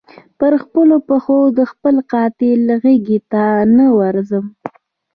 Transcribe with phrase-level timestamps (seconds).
[0.39, 3.43] پر خپلو پښو د خپل قاتل غیږي ته
[3.77, 4.49] نه ورځمه